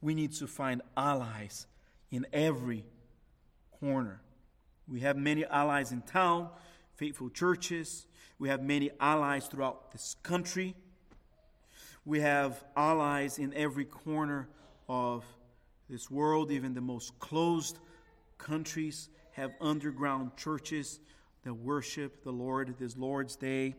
[0.00, 1.66] we need to find allies
[2.10, 2.84] in every
[3.80, 4.20] corner.
[4.88, 6.48] We have many allies in town,
[6.96, 8.06] faithful churches.
[8.38, 10.74] We have many allies throughout this country.
[12.04, 14.48] We have allies in every corner
[14.88, 15.24] of
[15.88, 17.78] this world, even the most closed
[18.38, 21.00] countries have underground churches
[21.44, 23.74] that worship the Lord this Lord's Day.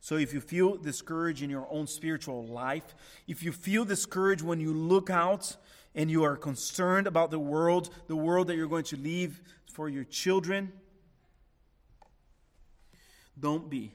[0.00, 2.94] So if you feel discouraged in your own spiritual life,
[3.26, 5.56] if you feel discouraged when you look out
[5.94, 9.42] and you are concerned about the world, the world that you're going to leave
[9.72, 10.72] for your children,
[13.38, 13.92] don't be.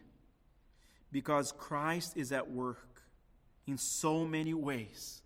[1.12, 3.02] Because Christ is at work
[3.68, 5.22] in so many ways,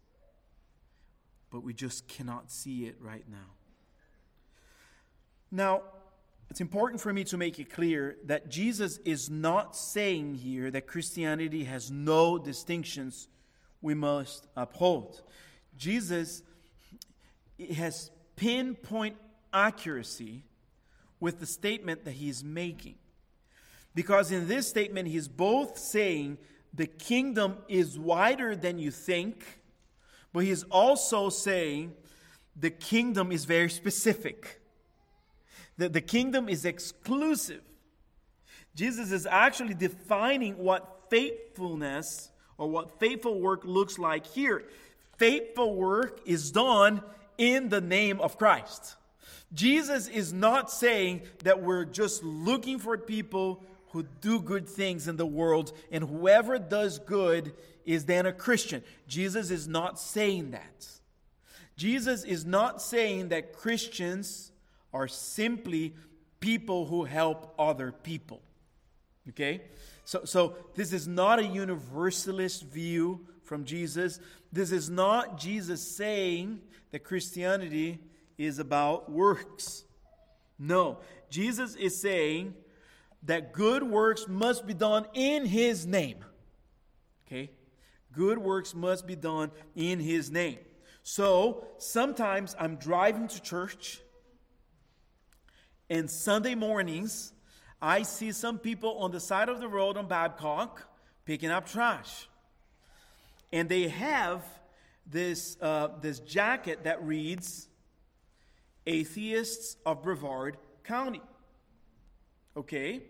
[1.51, 3.53] but we just cannot see it right now.
[5.51, 5.81] Now,
[6.49, 10.87] it's important for me to make it clear that Jesus is not saying here that
[10.87, 13.27] Christianity has no distinctions
[13.81, 15.21] we must uphold.
[15.77, 16.43] Jesus
[17.75, 19.17] has pinpoint
[19.53, 20.43] accuracy
[21.19, 22.95] with the statement that he's making.
[23.93, 26.37] Because in this statement, he's both saying
[26.73, 29.61] the kingdom is wider than you think,
[30.33, 31.93] but he's also saying
[32.55, 34.61] the kingdom is very specific.
[35.77, 37.61] That the kingdom is exclusive.
[38.75, 44.63] Jesus is actually defining what faithfulness or what faithful work looks like here.
[45.17, 47.01] Faithful work is done
[47.37, 48.95] in the name of Christ.
[49.53, 55.15] Jesus is not saying that we're just looking for people who do good things in
[55.15, 57.53] the world, and whoever does good
[57.85, 58.83] is then a Christian.
[59.07, 60.87] Jesus is not saying that.
[61.77, 64.51] Jesus is not saying that Christians
[64.95, 65.93] are simply
[66.39, 68.41] people who help other people.
[69.29, 69.61] Okay?
[70.05, 74.21] So, so this is not a universalist view from Jesus.
[74.53, 77.99] This is not Jesus saying that Christianity
[78.37, 79.83] is about works.
[80.57, 82.53] No, Jesus is saying
[83.23, 86.23] that good works must be done in his name.
[87.27, 87.51] Okay?
[88.13, 90.59] Good works must be done in his name.
[91.03, 93.99] So sometimes I'm driving to church
[95.89, 97.33] and Sunday mornings,
[97.81, 100.87] I see some people on the side of the road on Babcock
[101.25, 102.27] picking up trash.
[103.51, 104.43] And they have
[105.05, 107.67] this, uh, this jacket that reads
[108.87, 111.21] Atheists of Brevard County.
[112.57, 113.03] Okay?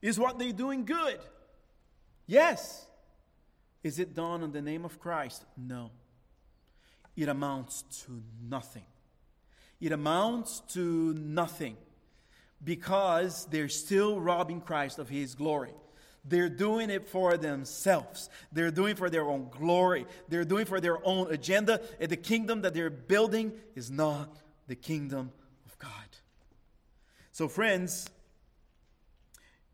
[0.00, 1.18] Is what they're doing good?
[2.26, 2.86] Yes.
[3.82, 5.44] Is it done in the name of Christ?
[5.56, 5.90] No.
[7.16, 8.84] It amounts to nothing
[9.82, 11.76] it amounts to nothing
[12.62, 15.72] because they're still robbing Christ of his glory.
[16.24, 18.30] They're doing it for themselves.
[18.52, 20.06] They're doing for their own glory.
[20.28, 21.80] They're doing for their own agenda.
[21.98, 25.32] And the kingdom that they're building is not the kingdom
[25.66, 25.90] of God.
[27.32, 28.08] So, friends,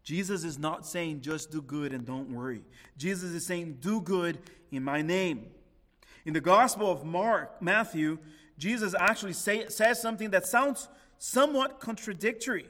[0.03, 2.65] Jesus is not saying just do good and don't worry.
[2.97, 4.39] Jesus is saying do good
[4.71, 5.51] in my name.
[6.25, 8.19] In the Gospel of Mark, Matthew,
[8.59, 10.89] Jesus actually say, says something that sounds
[11.19, 12.67] somewhat contradictory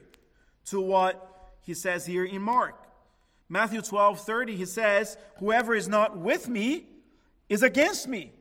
[0.65, 2.75] to what he says here in Mark.
[3.49, 6.85] Matthew 12 30, he says, Whoever is not with me
[7.49, 8.31] is against me,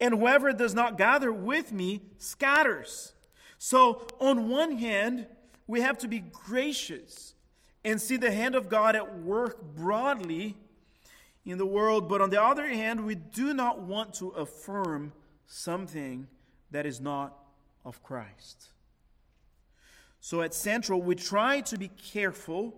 [0.00, 3.12] and whoever does not gather with me scatters.
[3.58, 5.26] So, on one hand,
[5.66, 7.34] we have to be gracious
[7.84, 10.56] and see the hand of God at work broadly
[11.44, 15.12] in the world, but on the other hand, we do not want to affirm
[15.46, 16.28] something
[16.70, 17.36] that is not
[17.84, 18.66] of Christ.
[20.20, 22.74] So at Central, we try to be careful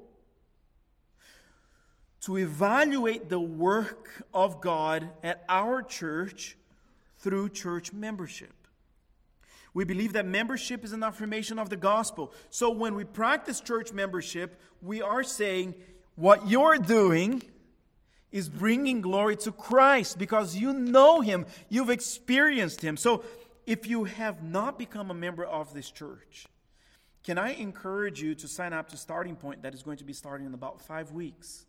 [2.23, 6.57] to evaluate the work of God at our church
[7.19, 8.53] through church membership.
[9.75, 12.33] We believe that membership is an affirmation of the gospel.
[12.51, 15.75] So when we practice church membership, we are saying
[16.15, 17.43] what you're doing
[18.31, 22.97] is bringing glory to Christ because you know him, you've experienced him.
[22.97, 23.25] So
[23.67, 26.47] if you have not become a member of this church,
[27.23, 30.13] can I encourage you to sign up to Starting Point that is going to be
[30.13, 31.65] starting in about five weeks?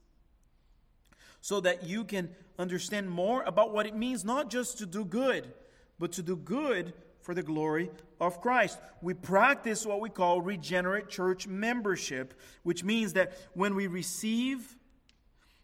[1.41, 5.53] So that you can understand more about what it means not just to do good,
[5.99, 8.79] but to do good for the glory of Christ.
[9.01, 12.33] We practice what we call regenerate church membership,
[12.63, 14.75] which means that when we receive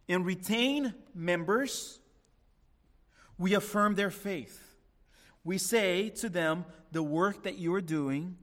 [0.07, 1.99] and retain members,
[3.37, 4.68] we affirm their faith
[5.43, 8.37] we say to them, the work that you're doing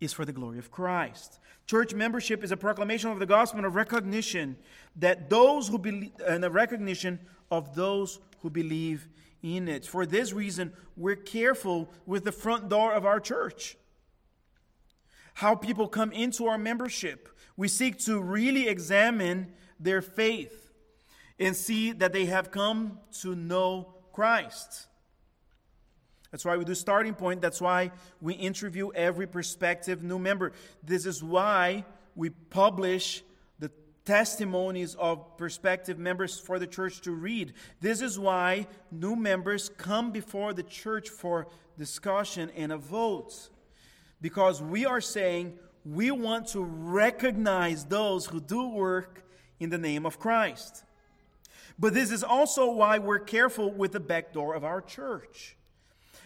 [0.00, 1.38] is for the glory of Christ.
[1.66, 4.56] Church membership is a proclamation of the gospel and a recognition
[4.96, 7.20] that those who believe, and a recognition
[7.50, 9.08] of those who believe
[9.42, 9.86] in it.
[9.86, 13.76] For this reason, we're careful with the front door of our church.
[15.34, 17.28] How people come into our membership.
[17.56, 20.70] We seek to really examine their faith
[21.38, 24.86] and see that they have come to know Christ.
[26.32, 27.42] That's why we do starting point.
[27.42, 30.52] That's why we interview every prospective new member.
[30.82, 31.84] This is why
[32.16, 33.22] we publish
[33.58, 33.70] the
[34.06, 37.52] testimonies of prospective members for the church to read.
[37.80, 43.50] This is why new members come before the church for discussion and a vote.
[44.22, 49.22] Because we are saying we want to recognize those who do work
[49.60, 50.84] in the name of Christ.
[51.78, 55.56] But this is also why we're careful with the back door of our church.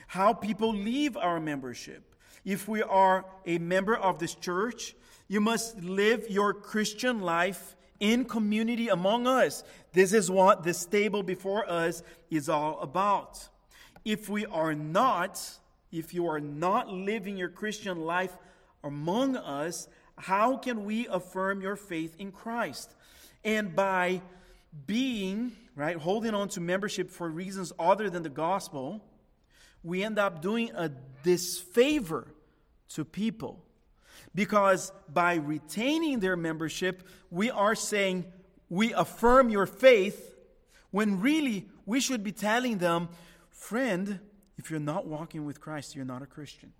[0.06, 2.14] How people leave our membership.
[2.44, 4.94] If we are a member of this church,
[5.28, 9.64] you must live your Christian life in community among us.
[9.92, 13.48] This is what this table before us is all about.
[14.04, 15.42] If we are not,
[15.90, 18.36] if you are not living your Christian life
[18.84, 22.94] among us, how can we affirm your faith in Christ?
[23.44, 24.22] And by
[24.86, 29.02] being, right, holding on to membership for reasons other than the gospel,
[29.86, 30.90] we end up doing a
[31.22, 32.26] disfavor
[32.88, 33.62] to people.
[34.34, 38.24] Because by retaining their membership, we are saying
[38.68, 40.34] we affirm your faith
[40.90, 43.08] when really we should be telling them,
[43.50, 44.18] friend,
[44.58, 46.72] if you're not walking with Christ, you're not a Christian.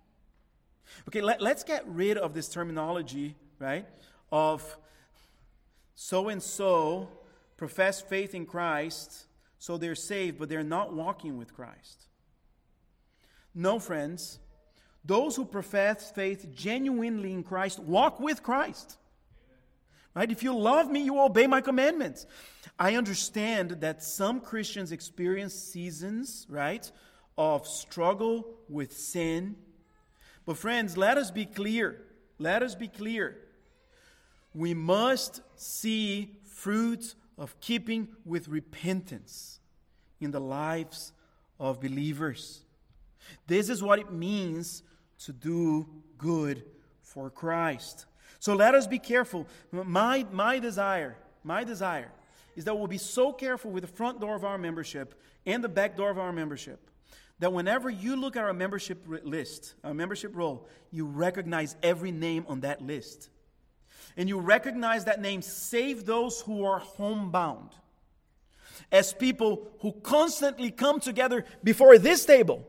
[1.07, 3.85] Okay, let, us get rid of this terminology, right,
[4.31, 4.77] of
[5.95, 7.09] so and so
[7.55, 9.27] profess faith in Christ,
[9.59, 12.06] so they're saved, but they're not walking with Christ.
[13.57, 14.37] No, friends.
[15.03, 18.97] Those who profess faith genuinely in Christ walk with Christ.
[20.13, 20.29] Right?
[20.31, 22.27] If you love me, you obey my commandments.
[22.77, 26.89] I understand that some Christians experience seasons, right,
[27.35, 29.55] of struggle with sin.
[30.45, 31.99] But, friends, let us be clear.
[32.37, 33.39] Let us be clear.
[34.53, 39.59] We must see fruits of keeping with repentance
[40.21, 41.11] in the lives
[41.59, 42.63] of believers.
[43.47, 44.83] This is what it means
[45.19, 45.87] to do
[46.17, 46.63] good
[47.01, 48.05] for Christ.
[48.39, 49.47] So let us be careful.
[49.71, 52.11] My, my desire, my desire
[52.55, 55.69] is that we'll be so careful with the front door of our membership and the
[55.69, 56.89] back door of our membership
[57.39, 62.45] that whenever you look at our membership list, our membership roll, you recognize every name
[62.47, 63.29] on that list.
[64.15, 67.69] And you recognize that name, save those who are homebound.
[68.91, 72.65] As people who constantly come together before this table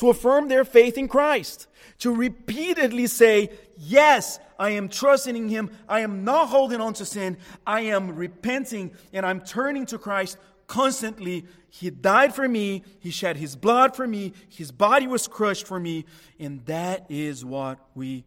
[0.00, 1.66] to affirm their faith in Christ,
[1.98, 5.70] to repeatedly say, Yes, I am trusting in Him.
[5.86, 7.36] I am not holding on to sin.
[7.66, 11.44] I am repenting and I'm turning to Christ constantly.
[11.68, 12.82] He died for me.
[12.98, 14.32] He shed His blood for me.
[14.48, 16.06] His body was crushed for me.
[16.38, 18.24] And that is what we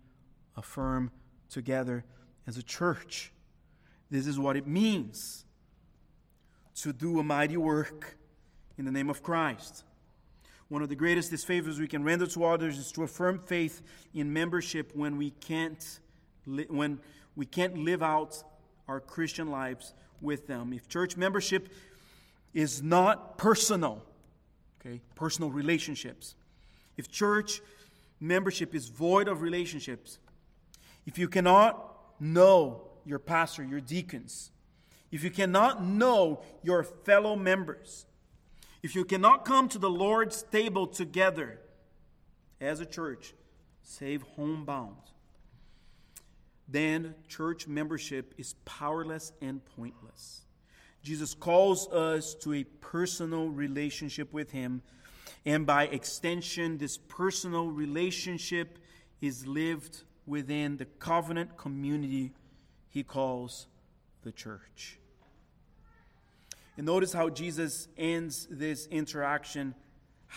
[0.55, 1.09] affirm
[1.49, 2.05] together
[2.45, 3.34] as a church.
[4.11, 5.43] This is what it means
[6.76, 8.15] to do a mighty work
[8.78, 9.86] in the name of Christ.
[10.74, 13.84] One of the greatest disfavors we can render to others is to affirm faith
[14.15, 15.99] in membership when we can't,
[16.47, 16.97] li- when
[17.36, 18.43] we can't live out
[18.88, 20.74] our Christian lives with them.
[20.74, 21.69] If church membership
[22.55, 24.01] is not personal,
[24.82, 26.34] okay, personal relationships,
[26.97, 27.61] if church
[28.19, 30.17] membership is void of relationships,
[31.05, 31.88] if you cannot
[32.19, 34.49] know your pastor, your deacons,
[35.11, 38.07] if you cannot know your fellow members,
[38.84, 41.57] if you cannot come to the Lord's table together
[42.59, 43.34] as a church,
[43.81, 44.97] save homebound,
[46.67, 50.41] then church membership is powerless and pointless.
[51.01, 54.81] Jesus calls us to a personal relationship with Him,
[55.45, 58.79] and by extension, this personal relationship
[59.21, 62.34] is lived within the covenant community
[62.89, 63.67] He calls
[64.23, 64.99] the church.
[66.78, 69.76] And notice how Jesus ends this interaction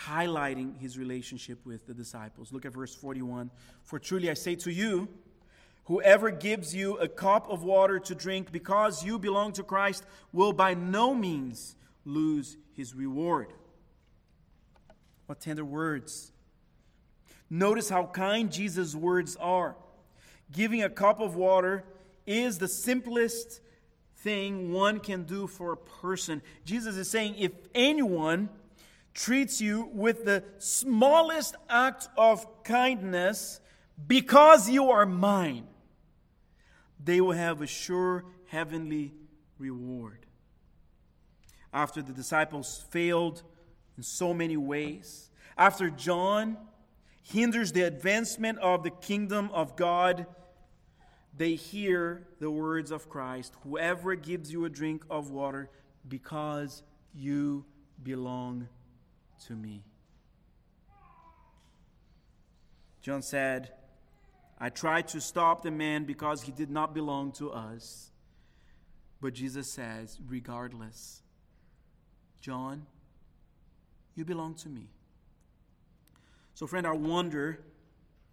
[0.05, 2.51] highlighting his relationship with the disciples.
[2.51, 3.49] Look at verse 41.
[3.83, 5.07] For truly I say to you,
[5.85, 10.53] whoever gives you a cup of water to drink because you belong to Christ will
[10.53, 11.75] by no means
[12.05, 13.51] lose his reward.
[15.25, 16.31] What tender words.
[17.49, 19.75] Notice how kind Jesus' words are.
[20.51, 21.83] Giving a cup of water
[22.25, 23.61] is the simplest
[24.27, 26.41] thing one can do for a person.
[26.65, 28.49] Jesus is saying if anyone
[29.13, 33.61] treats you with the smallest act of kindness
[34.05, 35.65] because you are mine,
[37.01, 39.13] they will have a sure heavenly
[39.59, 40.25] reward.
[41.71, 43.43] After the disciples failed
[43.95, 46.57] in so many ways, after John
[47.23, 50.25] hinders the advancement of the kingdom of God
[51.37, 55.69] they hear the words of Christ Whoever gives you a drink of water,
[56.07, 56.83] because
[57.13, 57.65] you
[58.01, 58.67] belong
[59.45, 59.83] to me.
[63.01, 63.71] John said,
[64.59, 68.11] I tried to stop the man because he did not belong to us.
[69.21, 71.21] But Jesus says, regardless,
[72.41, 72.85] John,
[74.15, 74.89] you belong to me.
[76.53, 77.59] So, friend, I wonder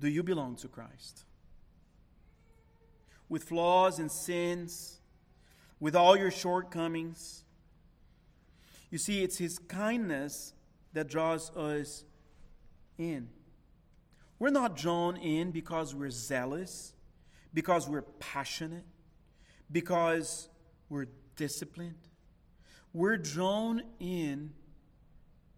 [0.00, 1.24] do you belong to Christ?
[3.28, 4.98] With flaws and sins,
[5.80, 7.44] with all your shortcomings,
[8.90, 10.52] you see, it's His kindness
[10.92, 12.04] that draws us
[12.96, 13.28] in.
[14.38, 16.92] We're not drawn in because we're zealous,
[17.52, 18.84] because we're passionate,
[19.70, 20.48] because
[20.88, 21.06] we're
[21.36, 22.08] disciplined.
[22.92, 24.52] We're drawn in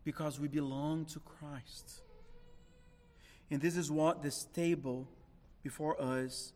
[0.05, 2.01] because we belong to Christ.
[3.51, 5.09] And this is what this table
[5.63, 6.53] before us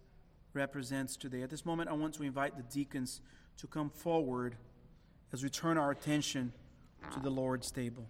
[0.55, 1.43] represents today.
[1.43, 3.21] At this moment, I want to invite the deacons
[3.59, 4.57] to come forward
[5.33, 6.53] as we turn our attention
[7.13, 8.07] to the Lord's table.